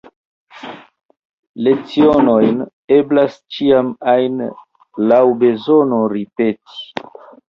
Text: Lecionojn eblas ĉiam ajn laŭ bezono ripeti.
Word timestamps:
Lecionojn 1.65 2.63
eblas 2.95 3.35
ĉiam 3.57 3.91
ajn 4.13 4.39
laŭ 5.13 5.21
bezono 5.45 6.01
ripeti. 6.15 7.03